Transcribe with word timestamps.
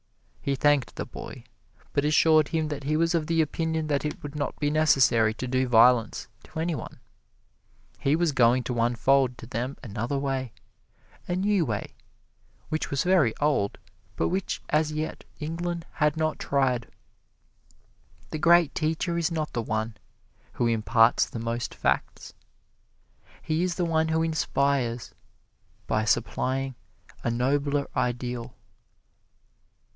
He 0.41 0.55
thanked 0.55 0.95
the 0.95 1.05
boy, 1.05 1.43
but 1.93 2.03
assured 2.03 2.47
him 2.47 2.69
that 2.69 2.85
he 2.85 2.97
was 2.97 3.13
of 3.13 3.27
the 3.27 3.39
opinion 3.43 3.85
that 3.87 4.03
it 4.03 4.23
would 4.23 4.33
not 4.35 4.57
be 4.59 4.71
necessary 4.71 5.35
to 5.35 5.47
do 5.47 5.67
violence 5.67 6.27
to 6.45 6.59
any 6.59 6.73
one; 6.73 6.99
he 7.99 8.15
was 8.15 8.31
going 8.31 8.63
to 8.63 8.79
unfold 8.81 9.37
to 9.37 9.45
them 9.45 9.77
another 9.83 10.17
way 10.17 10.53
a 11.27 11.35
new 11.35 11.63
way, 11.63 11.93
which 12.69 12.89
was 12.89 13.03
very 13.03 13.37
old, 13.37 13.77
but 14.15 14.29
which 14.29 14.63
as 14.69 14.91
yet 14.91 15.23
England 15.39 15.85
had 15.93 16.17
not 16.17 16.39
tried. 16.39 16.89
The 18.31 18.39
great 18.39 18.73
teacher 18.73 19.19
is 19.19 19.31
not 19.31 19.53
the 19.53 19.61
one 19.61 19.95
who 20.53 20.65
imparts 20.65 21.29
the 21.29 21.37
most 21.39 21.75
facts 21.75 22.33
he 23.43 23.61
is 23.61 23.75
the 23.75 23.85
one 23.85 24.07
who 24.07 24.23
inspires 24.23 25.13
by 25.85 26.05
supplying 26.05 26.73
a 27.23 27.29
nobler 27.29 27.87
ideal. 27.95 28.55